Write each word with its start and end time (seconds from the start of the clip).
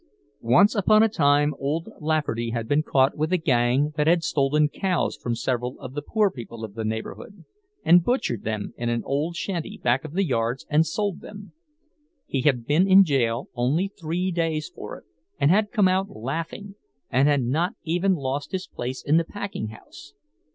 Once 0.41 0.73
upon 0.73 1.03
a 1.03 1.07
time 1.07 1.53
old 1.59 1.87
Lafferty 1.99 2.49
had 2.49 2.67
been 2.67 2.81
caught 2.81 3.15
with 3.15 3.31
a 3.31 3.37
gang 3.37 3.93
that 3.97 4.07
had 4.07 4.23
stolen 4.23 4.67
cows 4.67 5.15
from 5.15 5.35
several 5.35 5.79
of 5.79 5.93
the 5.93 6.01
poor 6.01 6.31
people 6.31 6.63
of 6.65 6.73
the 6.73 6.83
neighborhood 6.83 7.45
and 7.85 8.03
butchered 8.03 8.41
them 8.43 8.73
in 8.77 8.89
an 8.89 9.03
old 9.05 9.35
shanty 9.35 9.77
back 9.83 10.03
of 10.03 10.13
the 10.13 10.23
yards 10.25 10.65
and 10.71 10.87
sold 10.87 11.19
them. 11.21 11.51
He 12.25 12.41
had 12.41 12.65
been 12.65 12.87
in 12.87 13.03
jail 13.03 13.49
only 13.53 13.89
three 13.89 14.31
days 14.31 14.71
for 14.73 14.97
it, 14.97 15.03
and 15.39 15.51
had 15.51 15.71
come 15.71 15.87
out 15.87 16.09
laughing, 16.09 16.73
and 17.11 17.27
had 17.27 17.43
not 17.43 17.73
even 17.83 18.15
lost 18.15 18.53
his 18.53 18.65
place 18.65 19.03
in 19.03 19.17
the 19.17 19.23
packing 19.23 19.67
house. 19.67 20.15